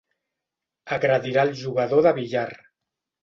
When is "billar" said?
2.21-2.47